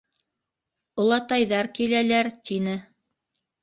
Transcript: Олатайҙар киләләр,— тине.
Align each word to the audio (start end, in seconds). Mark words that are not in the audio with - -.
Олатайҙар 1.05 1.71
киләләр,— 1.79 2.35
тине. 2.51 2.79